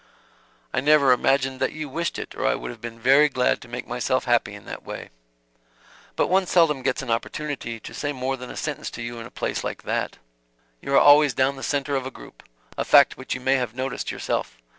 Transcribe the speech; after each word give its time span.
"I 0.73 0.81
never 0.81 1.11
imagined 1.11 1.59
that 1.59 1.73
you 1.73 1.87
wished 1.87 2.17
it 2.17 2.33
or 2.33 2.47
I 2.47 2.55
would 2.55 2.71
have 2.71 2.81
been 2.81 2.99
very 2.99 3.29
glad 3.29 3.61
to 3.61 3.67
make 3.67 3.85
myself 3.87 4.25
happy 4.25 4.55
in 4.55 4.65
that 4.65 4.81
way. 4.81 5.11
But 6.15 6.25
one 6.25 6.47
seldom 6.47 6.81
gets 6.81 7.03
an 7.03 7.11
opportunity 7.11 7.79
to 7.79 7.93
say 7.93 8.11
more 8.11 8.35
than 8.35 8.49
a 8.49 8.57
sentence 8.57 8.89
to 8.97 9.03
you 9.03 9.19
in 9.19 9.27
a 9.27 9.29
place 9.29 9.63
like 9.63 9.83
that. 9.83 10.17
You 10.81 10.95
are 10.95 10.99
always 10.99 11.35
the 11.35 11.61
centre 11.61 11.95
of 11.95 12.07
a 12.07 12.09
group 12.09 12.41
a 12.79 12.83
fact 12.83 13.15
which 13.15 13.35
you 13.35 13.41
may 13.41 13.57
have 13.57 13.75
noticed 13.75 14.09
yourself. 14.11 14.57